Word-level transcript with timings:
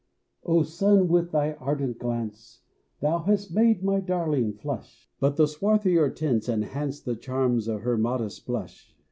O 0.43 0.63
sun, 0.63 1.09
with 1.09 1.31
thy 1.31 1.51
ardent 1.59 1.99
glance, 1.99 2.63
Thou 3.01 3.19
hast 3.19 3.53
made 3.53 3.83
my 3.83 3.99
darling 3.99 4.51
flush! 4.51 5.07
But 5.19 5.35
the 5.35 5.45
swarthier 5.45 6.09
tints 6.09 6.49
enhance 6.49 6.99
The 6.99 7.15
charms 7.15 7.67
of 7.67 7.81
her 7.81 7.99
modest 7.99 8.47
blush. 8.47 8.95